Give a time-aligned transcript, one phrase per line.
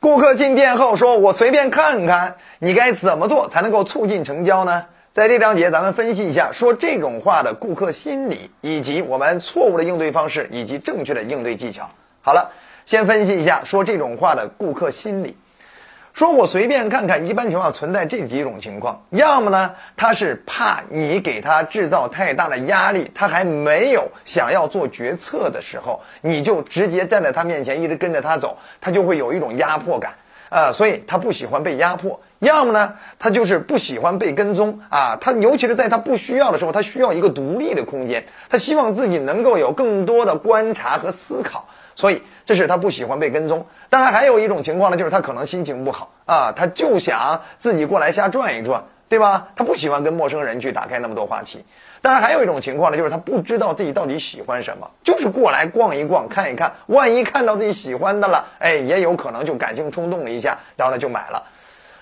[0.00, 4.86] 顾客进店后说：“我随便看看。”你该怎么做才能够促进成交呢？
[5.12, 11.86] 在这章节，咱们分析一下说这种话的顾客心理，以及我们错误的应对方式，以及正确的应对技巧。
[12.22, 12.50] 好了，
[12.86, 15.36] 先分析一下说这种话的顾客心理。
[16.20, 30.12] 说我随便看看，一般情况存在这几种情况：要么呢，他是怕你给他制造太大的压力，他还没有想要做决策的时候，你就直接站在他面前，一直跟着他走，他就会有一种压迫感。
[30.50, 41.66] 啊，所以他不喜欢被压迫；要么呢，他就是不喜欢被跟踪啊，他尤其是在他不需要的时候，他需要一个独立的空间，他希望自己能够有更多的观察和思考。
[41.94, 43.66] 所以，这是他不喜欢被跟踪。
[43.88, 49.48] 当然，还有一种情况呢，就是他可能心情不好啊，他就想自己过来瞎转一转，对吧？
[49.56, 51.64] 他不喜欢跟陌生人去打开那么多话题。
[52.02, 56.72] 当然，还有一种情况呢，就是他不知道自己到底喜欢什么，就是过来逛一逛、看一看。
[56.86, 61.44] 万一看到自己喜欢的了，哎，也有可能就感性冲动了一下，然后呢就买了。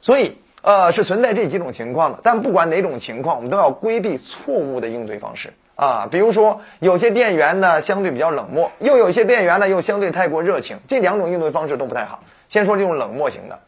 [0.00, 2.20] 所以，呃，是存在这几种情况的。
[2.22, 5.52] 但不管哪种情况，我们都要规避错误的应对方式。
[5.74, 12.20] 啊，比如说有些店员呢相对比较冷漠，又有些店员呢又相对太过热情，这两种应对方式都不太好。
[12.48, 13.60] 先说这种冷漠型的，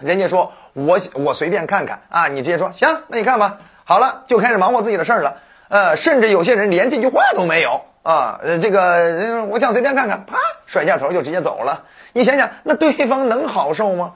[0.00, 5.36] 人家说我我随便看看啊，你直接说行，那你看吧，好了就开始忙活自己的事儿了。
[5.68, 11.84] 呃，甚至有些人连这句话都没有啊，呃，这个人我想随便看看，啪甩下头就直接走了。
[12.12, 14.14] 你想想，那对方能好受吗？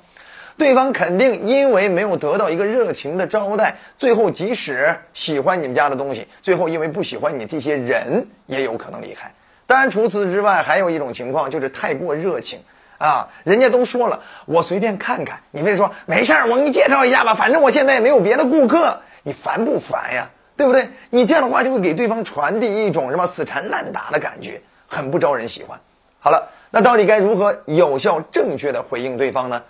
[0.61, 9.33] 对方肯定因为没有得到一个热情的招待，最后即使喜欢你们家的东西，最后因为不喜欢你这些人，也有可能离开。
[9.67, 12.59] 当然，除此之外，还有一种情况就是太过热情
[12.99, 13.31] 啊！
[13.43, 20.29] 人家都说了，我随便看看，你非说没事儿，我给你介绍一下吧，反正我现在也没有别的顾客，你烦不烦呀？
[20.59, 20.91] 对不对？
[21.09, 25.81] 你这样的话就会给对方传递一种什么死缠烂打的感觉，很不招人喜欢。
[26.19, 29.63] 好了，那到底该如何有效、正确的回应对方呢？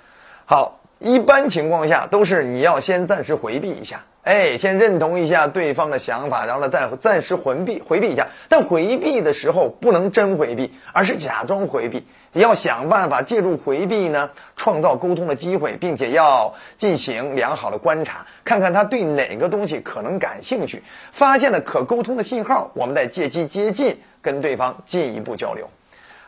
[0.46, 0.79] 好。
[1.00, 8.28] 一般情况下都是你要先暂时回避一下，哎，先认同一下对方的想法，然后呢再暂时回避回避一下。
[8.50, 12.06] 但回避的时候不能真回避，而是假装回避。
[12.32, 20.82] 要想办法借助回避呢，创造沟通的机会，并且要进行良好的观察，看看他对哪个东西可能感兴趣，
[21.12, 25.70] 发现了可沟通的信号，我们再借机接近，跟对方进一步交流。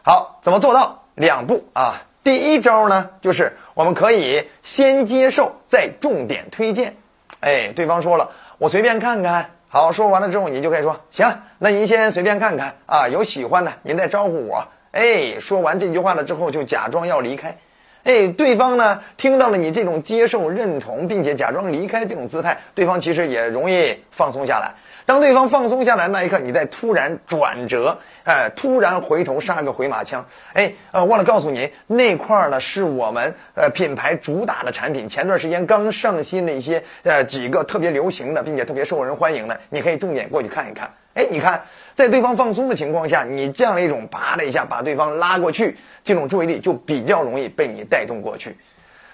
[0.03, 1.05] 好，怎么做到？
[1.15, 2.05] 两步啊。
[2.25, 6.97] 第一招呢，就是我们可以先接受，再重点推荐。
[7.41, 9.51] 哎，对方说了，我随便看看。
[9.69, 14.69] 好，说完了之后，您就可以说，行，那您先随便看看啊，有喜欢的您再招呼我。
[14.93, 17.57] 哎，说完这句话了之后，就假装要离开。
[18.05, 24.75] 哎，对方呢听到了你这种接受、认同，并且假装离开这种姿态，对方其实也容易放松下来。
[25.05, 40.89] 当对方放松下来那一刻，你再突然转折，哎，突然回头杀个回马枪，哎，呃，忘了告诉您，那块儿呢是我们呃品牌主打的产品，前段时间刚上新的一些呃几个特别流行的，并且特别受人欢迎的，你可以重点过去看一看。
[41.15, 41.63] 哎，你看，
[41.95, 48.57] 在对方放松的情况下，你这样一种啪的一下把对方拉过去，这种注意力就比较容易被你带动过去。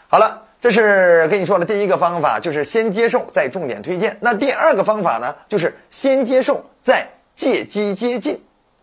[0.08, 0.42] 好了。
[0.60, 4.16] 这是跟你说的第一个方法，就是先接受再重点推荐。
[4.19, 7.06] 那第二个方法呢，就是先接受再
[7.37, 8.41] 借机接近。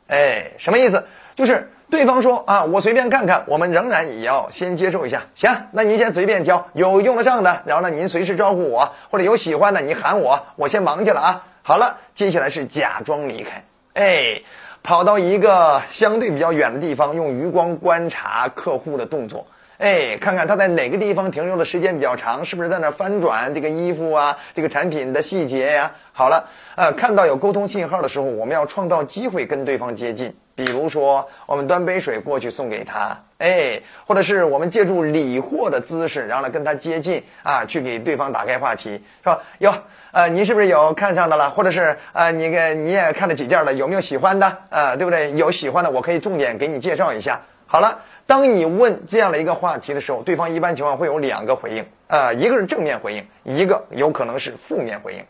[0.07, 1.05] 哎，什么意思？
[1.35, 5.23] 就是对方说啊，我随便看看，我们仍然也要先接受一下。
[5.35, 11.43] 行，那您先随便挑，有用得上的，然后呢，您随时招呼我，或者有喜欢的，你喊我，我先忙去了啊。
[11.67, 13.63] 好了，接下来是假装离开，
[13.95, 14.43] 哎，
[14.83, 19.47] 跑到一个相对比较远的地方，用余光观察客户的动作。
[19.79, 25.93] 哎，看看他在哪个地方停留的时间比较长，是不是在那翻转这个衣服啊，这个产品的细节呀？
[26.13, 39.41] 好了，呃，看到有沟通信号的时候，我们要创造机会跟对方接近，比如说我们端杯水过去送给他，哎，或者是我们借助理货的姿势，然后呢跟他接近啊，去给对方打开话题，是吧？
[39.57, 39.73] 有，
[40.11, 41.49] 呃，您是不是有看上的了？
[41.51, 44.57] 或者是呃，你给你也看了几件了，有没有喜欢的？
[44.69, 45.31] 呃，对不对？
[45.33, 47.41] 有喜欢的，我可以重点给你介绍一下。
[47.65, 47.99] 好了。
[48.27, 55.23] 当你问这样的一个话题的时候，对方一般情况会有两个回应，啊，一个是正面回应，一个有可能是负面回应。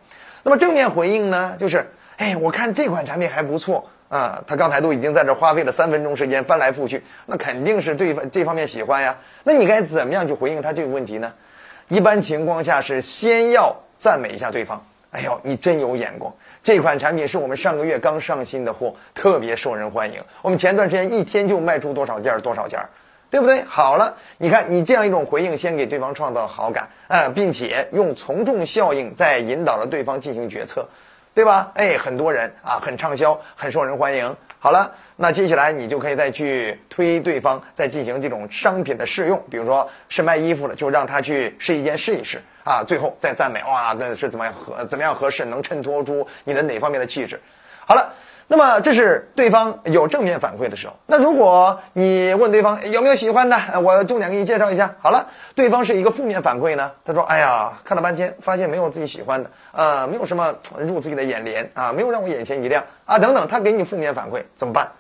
[0.44, 9.18] 那么正面回应呢，就是，哎，我看这款产品还不错，啊，他刚才都已经在这花费了三分钟时间翻来覆去，那肯定是对方这方面喜欢呀。
[9.44, 11.34] 那你该怎么样去回应他这个问题呢？
[11.88, 14.86] 一般情况下是先要赞美一下对方。
[15.12, 16.34] 哎呦，你真有眼光！
[16.62, 20.22] 这款产品是我们上个月刚上新的货，特别受人欢迎。
[20.42, 22.82] 我们前段时间一天就卖出多少件儿多少件，
[23.30, 23.64] 对不对？
[23.64, 30.90] 好了，你看你这样一种回应，先给对方创造好感，呃，并且用从众效应再引导了对方进行决策。
[31.36, 31.70] 对吧？
[31.76, 34.34] 哎，很多人啊，很畅销，很受人欢迎。
[34.58, 47.38] 好了，那接下来你就可以再去推对方，再进行这种商品的试用，比如说是卖衣服的，就让他去试一件试一试啊，最后再赞美哇，那是怎么样合怎么样合适，能衬托出你的哪方面的气质。
[47.86, 48.14] 好了。
[48.48, 50.94] 那么这是对方有正面反馈的时候。
[51.08, 54.94] 那如果你问对方有没有喜欢的，我重点给你介绍一下。
[55.02, 56.92] 好了，对方是一个负面反馈呢。
[57.04, 64.92] 他说：“哎呀，看了半天，发现没有自己喜欢的，呃，没有什么入自己的眼帘啊，没有让我眼前一亮啊，等等。”他给你负面反馈怎么办？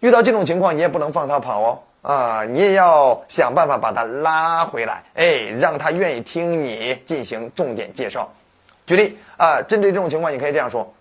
[0.00, 8.30] 遇到这种情况，你也不能放他跑哦啊，你也要想办法把他拉回来，哎，让他愿意听你进行重点介绍。
[8.84, 10.92] 举例啊，针对这种情况，你可以这样说。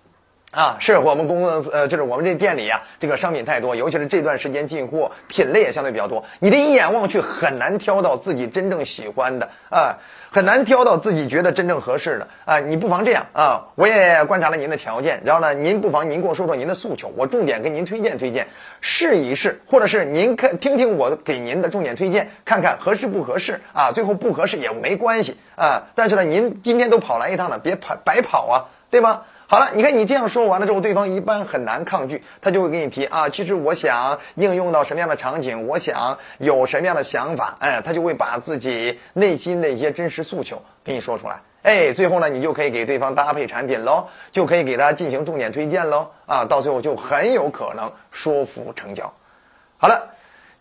[0.53, 9.97] 啊，是我们公司呃，就是我们这店里呀，这个商品太多，尤其是这段时间进货品类也相对比较多，你的一眼望去很难挑到自己真正喜欢的啊，
[10.29, 12.59] 很难挑到自己觉得真正合适的啊。
[12.59, 18.47] 你不妨这样啊，我也观察了您的条件，然后呢，您不妨您跟我说说您的诉求，我重点给您推荐推荐，
[18.79, 23.91] 试一试，或者是您看听听我给您的重点推荐，看看合适不合适啊。
[23.91, 28.55] 最后不合适也没关系啊，但是呢，您今天都跑来一趟了，别跑白跑啊，
[28.91, 29.21] 对吗？
[29.53, 49.13] 好了，你看你这样说完了之后，对方一般很难抗拒，他就会给你提啊，其实我想应用到什么样的场景，我想有什么样的想法，哎，他就会把自己内心的一些真实诉求给你说出来，哎，最后呢，你就可以给对方搭配产品喽，就可以给他进行重点推荐喽，啊，到最后就很有可能说服成交。
[49.77, 50.09] 好了。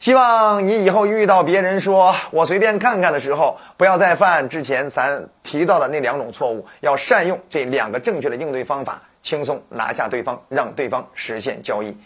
[0.02, 11.96] 希望你以后遇到别人说我随便看看的时候，不要再犯之前咱提到的那两种错误，要善用这两个正确的应对方法，轻松拿下对方，让对方实现交易。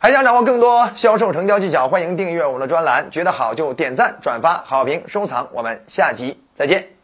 [0.00, 3.08] 还想掌握更多销售成交技巧，欢迎订阅我们的专栏。
[3.12, 5.46] 觉得好就点赞、转发、好评、收藏。
[5.52, 6.97] 我们下集再见。